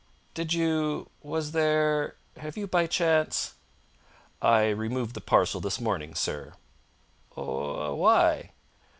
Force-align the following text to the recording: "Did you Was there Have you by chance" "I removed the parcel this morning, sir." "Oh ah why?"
"Did 0.33 0.51
you 0.51 1.11
Was 1.21 1.51
there 1.51 2.15
Have 2.37 2.57
you 2.57 2.65
by 2.65 2.87
chance" 2.87 3.53
"I 4.41 4.69
removed 4.69 5.13
the 5.13 5.21
parcel 5.21 5.61
this 5.61 5.79
morning, 5.79 6.15
sir." 6.15 6.53
"Oh 7.37 7.75
ah 7.91 7.93
why?" 7.93 8.49